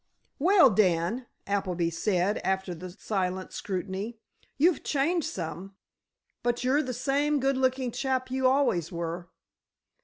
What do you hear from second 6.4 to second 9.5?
but you're the same good looking chap you always were."